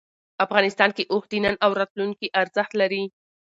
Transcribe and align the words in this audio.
افغانستان 0.45 0.89
کې 0.97 1.03
اوښ 1.11 1.23
د 1.31 1.33
نن 1.43 1.55
او 1.65 1.71
راتلونکي 1.79 2.27
ارزښت 2.41 2.71
لري. 2.81 3.03